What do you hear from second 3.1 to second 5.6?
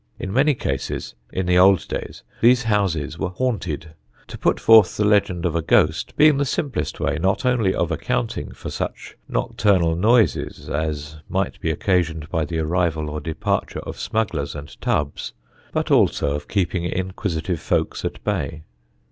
were "haunted," to put forth the legend of